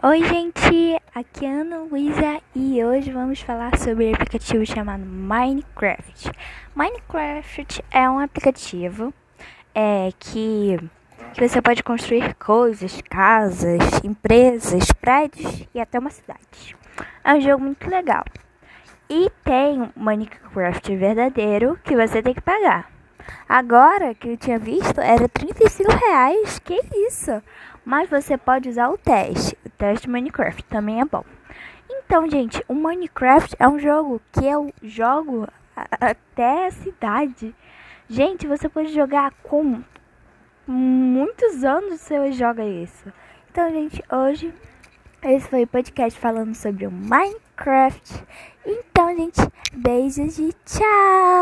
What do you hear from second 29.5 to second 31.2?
O teste Minecraft também é